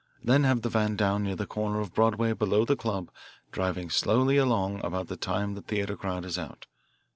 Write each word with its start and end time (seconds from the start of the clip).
Then 0.23 0.45
have 0.45 0.63
the 0.63 0.69
van 0.69 0.95
down 0.95 1.23
near 1.25 1.35
the 1.35 1.45
corner 1.45 1.79
of 1.79 1.93
Broadway 1.93 2.33
below 2.33 2.65
the 2.65 2.75
club, 2.75 3.11
driving 3.51 3.91
slowly 3.91 4.35
along 4.35 4.83
about 4.83 5.09
the 5.09 5.15
time 5.15 5.53
the 5.53 5.61
theatre 5.61 5.95
crowd 5.95 6.25
is 6.25 6.39
out. 6.39 6.65